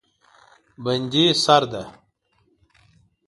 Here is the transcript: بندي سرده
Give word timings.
بندي 0.83 1.25
سرده 1.43 1.83